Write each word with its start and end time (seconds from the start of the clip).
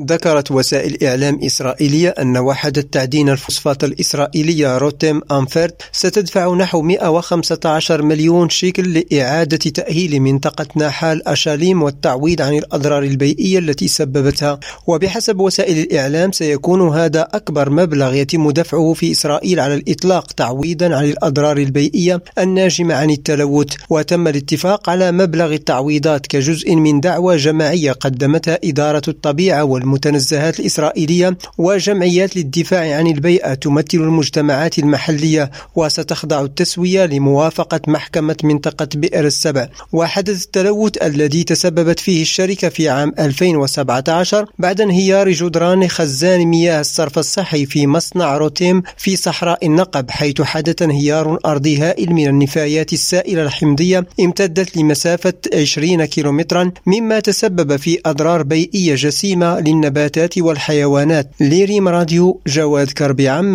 ذكرت 0.00 0.50
وسائل 0.50 1.04
إعلام 1.04 1.40
إسرائيلية 1.42 2.08
أن 2.08 2.36
وحدة 2.36 2.82
تعدين 2.92 3.28
الفوسفات 3.28 3.84
الإسرائيلية 3.84 4.78
روتيم 4.78 5.20
أنفرت 5.32 5.82
ستدفع 5.92 6.54
نحو 6.54 6.82
115 6.82 8.02
مليون 8.02 8.48
شيكل 8.48 8.92
لإعادة 8.92 9.56
تأهيل 9.56 10.20
منطقة 10.20 10.66
ناحال 10.76 11.28
أشاليم 11.28 11.82
والتعويض 11.82 12.42
عن 12.42 12.54
الأضرار 12.54 13.02
البيئية 13.02 13.58
التي 13.58 13.88
سببتها. 13.88 14.60
وبحسب 14.86 15.40
وسائل 15.40 15.78
الإعلام 15.78 16.32
سيكون 16.32 16.88
هذا 16.88 17.28
أكبر 17.32 17.70
مبلغ 17.70 18.14
يتم 18.14 18.50
دفعه 18.50 18.92
في 18.92 19.10
إسرائيل 19.10 19.60
على 19.60 19.74
الإطلاق 19.74 20.32
تعويضا 20.32 20.96
عن 20.96 21.04
الأضرار 21.04 21.56
البيئية 21.56 22.22
الناجمة 22.38 22.94
عن 22.94 23.10
التلوث. 23.10 23.74
وتم 23.90 24.28
الاتفاق 24.28 24.90
على 24.90 25.12
مبلغ 25.12 25.52
التعويضات 25.52 26.26
كجزء 26.26 26.74
من 26.74 27.00
دعوة 27.00 27.36
جماعية 27.36 27.92
قدمتها 27.92 28.58
إدارة 28.64 29.02
الطبيعة 29.08 29.64
والمتنزهات 29.84 30.60
الإسرائيلية 30.60 31.36
وجمعيات 31.58 32.36
للدفاع 32.36 32.96
عن 32.96 33.06
البيئة 33.06 33.54
تمثل 33.54 33.98
المجتمعات 33.98 34.78
المحلية 34.78 35.50
وستخضع 35.74 36.42
التسوية 36.42 37.06
لموافقة 37.06 37.80
محكمة 37.88 38.36
منطقة 38.44 38.88
بئر 38.94 39.26
السبع. 39.26 39.68
وحدث 39.92 40.44
التلوث 40.44 41.02
الذي 41.02 41.44
تسببت 41.44 42.00
فيه 42.00 42.22
الشركة 42.22 42.68
في 42.68 42.88
عام 42.88 43.12
2017 43.18 44.46
بعد 44.58 44.80
انهيار 44.80 45.30
جدران 45.30 45.88
خزان 45.88 46.46
مياه 46.46 46.80
الصرف 46.80 47.18
الصحي 47.18 47.66
في 47.66 47.86
مصنع 47.86 48.36
روتيم 48.36 48.82
في 48.96 49.16
صحراء 49.16 49.66
النقب 49.66 50.10
حيث 50.10 50.42
حدث 50.42 50.82
انهيار 50.82 51.38
أرضي 51.46 51.78
هائل 51.78 52.12
من 52.12 52.26
النفايات 52.26 52.92
السائلة 52.92 53.42
الحمضية 53.42 54.06
امتدت 54.20 54.76
لمسافة 54.76 55.34
20 55.54 56.04
كيلومترا 56.04 56.70
مما 56.86 57.20
تسبب 57.20 57.76
في 57.76 57.98
أضرار 58.06 58.42
بيئية 58.42 58.94
جسيمة 58.94 59.60
للنباتات 59.74 60.38
والحيوانات. 60.38 61.30
ليريم 61.40 61.88
راديو 61.88 62.40
جواد 62.46 62.90
كربي 62.90 63.28
عمان. 63.28 63.54